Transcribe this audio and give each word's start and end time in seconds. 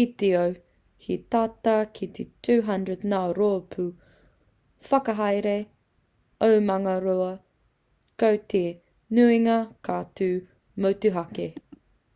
i 0.00 0.02
te 0.22 0.28
ao, 0.38 0.48
he 1.04 1.14
tata 1.34 1.76
ki 1.98 2.08
t 2.18 2.24
200 2.48 2.96
ngā 3.12 3.20
rōpū 3.38 3.84
whakahaere 4.90 5.54
omanga 6.50 6.96
roa. 7.06 7.30
ko 8.24 8.30
te 8.54 8.62
nuinga 9.20 9.56
ka 9.90 9.96
tū 10.20 10.28
motuhake 10.86 11.48